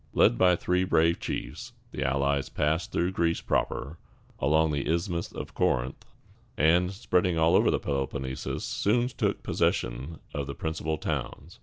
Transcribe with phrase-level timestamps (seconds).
[0.15, 3.99] Led by three brave chiefs, the allies passed through Greece proper,
[4.39, 6.03] along the Isthmus of Corinth,
[6.57, 11.59] and, spreading all over the Peloponnesus, soon took possession of the principal towns.